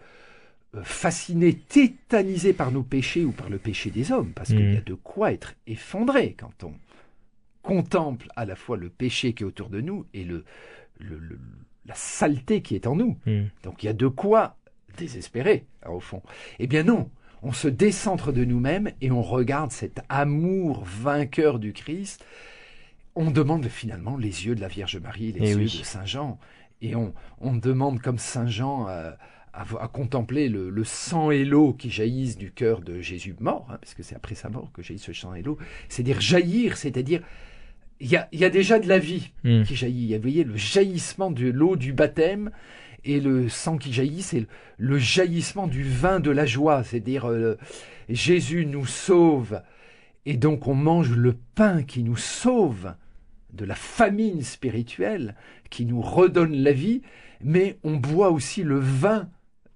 [0.77, 4.77] euh, fasciné, tétanisé par nos péchés ou par le péché des hommes, parce qu'il y
[4.77, 6.75] a de quoi être effondré quand on
[7.63, 10.45] contemple à la fois le péché qui est autour de nous et le,
[10.99, 11.39] le- le-
[11.87, 13.19] la saleté qui est en nous.
[13.27, 13.45] Hmm.
[13.65, 14.57] Donc il y a de quoi
[14.97, 16.23] désespérer, hein, au fond.
[16.59, 17.11] Eh bien non,
[17.43, 22.25] on se décentre de nous-mêmes et on regarde cet amour vainqueur du Christ.
[23.17, 25.79] On demande finalement les yeux de la Vierge Marie, les Eh yeux oui.
[25.79, 26.39] de Saint Jean.
[26.83, 29.11] Et on, on demande comme Saint Jean euh,
[29.53, 33.67] à, à contempler le, le sang et l'eau qui jaillissent du cœur de Jésus mort,
[33.71, 35.59] hein, parce que c'est après sa mort que jaillit ce sang et l'eau.
[35.89, 37.21] C'est-à-dire jaillir, c'est-à-dire
[38.01, 39.63] il y a, y a déjà de la vie Hmm.
[39.65, 40.15] qui jaillit.
[40.15, 42.51] Vous voyez, le jaillissement de l'eau du baptême
[43.05, 44.47] et le sang qui jaillit, c'est le,
[44.79, 46.83] le jaillissement du vin de la joie.
[46.83, 47.59] C'est-à-dire, euh,
[48.09, 49.61] Jésus nous sauve
[50.27, 52.95] et donc on mange le pain qui nous sauve
[53.53, 55.35] de la famine spirituelle,
[55.71, 57.03] qui nous redonne la vie,
[57.43, 59.29] mais on boit aussi le vin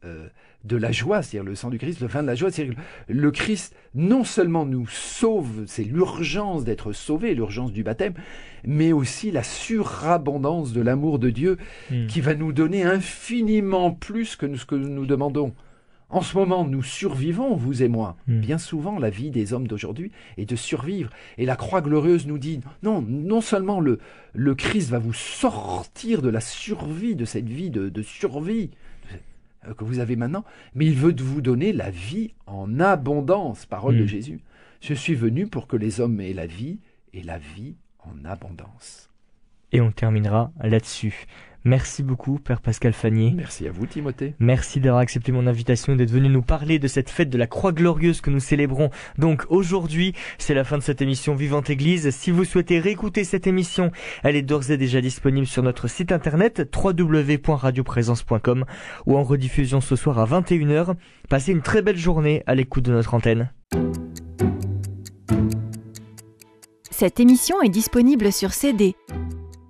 [0.04, 0.28] euh,
[0.64, 3.12] de la joie, c'est-à-dire le sang du Christ, le vin de la joie, c'est-à-dire que
[3.12, 8.14] le Christ non seulement nous sauve, c'est l'urgence d'être sauvé, l'urgence du baptême,
[8.66, 11.58] mais aussi la surabondance de l'amour de Dieu
[11.90, 12.06] Hmm.
[12.06, 15.54] qui va nous donner infiniment plus que ce que nous demandons.
[16.14, 18.16] En ce moment, nous survivons, vous et moi.
[18.28, 18.38] Hmm.
[18.38, 21.10] Bien souvent, la vie des hommes d'aujourd'hui est de survivre.
[21.38, 23.98] Et la croix glorieuse nous dit, non, non seulement le,
[24.32, 28.70] le Christ va vous sortir de la survie, de cette vie de, de survie
[29.66, 30.44] euh, que vous avez maintenant,
[30.76, 34.06] mais il veut vous donner la vie en abondance, parole de Hmm.
[34.06, 34.40] Jésus.
[34.80, 36.78] Je suis venu pour que les hommes aient la vie,
[37.12, 39.10] et la vie en abondance.
[39.72, 41.26] Et on terminera là-dessus.
[41.66, 43.32] Merci beaucoup, Père Pascal Fanier.
[43.34, 44.34] Merci à vous, Timothée.
[44.38, 47.46] Merci d'avoir accepté mon invitation et d'être venu nous parler de cette fête de la
[47.46, 48.90] Croix Glorieuse que nous célébrons.
[49.16, 52.10] Donc aujourd'hui, c'est la fin de cette émission Vivante Église.
[52.10, 53.92] Si vous souhaitez réécouter cette émission,
[54.22, 58.66] elle est d'ores et déjà disponible sur notre site internet www.radioprésence.com
[59.06, 60.94] ou en rediffusion ce soir à 21h.
[61.30, 63.50] Passez une très belle journée à l'écoute de notre antenne.
[66.90, 68.94] Cette émission est disponible sur CD.